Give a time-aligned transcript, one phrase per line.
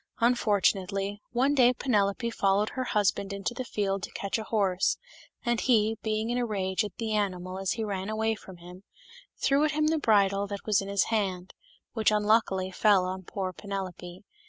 [0.19, 4.97] Unfortunately, one day Penelope followed her husband into the field to catch a horse,
[5.45, 8.81] and he, being in a rage at the animal as he ran away from him,
[9.39, 11.53] threw at him the bridle that was in his hand,
[11.93, 14.23] which unluckily fell on poor Penelope.